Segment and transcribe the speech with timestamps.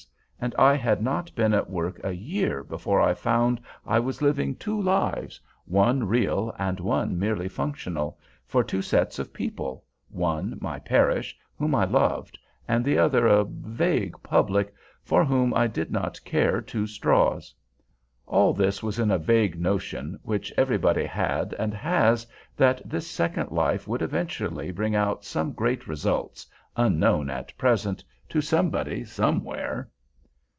[0.43, 4.55] And I had not been at work a year before I found I was living
[4.55, 11.37] two lives, one real and one merely functional—for two sets of people, one my parish,
[11.59, 16.59] whom I loved, and the other a vague public, for whom I did not care
[16.59, 17.53] two straws.
[18.25, 22.25] All this was in a vague notion, which everybody had and has,
[22.57, 28.41] that this second life would eventually bring out some great results, unknown at present, to
[28.41, 29.87] somebody somewhere.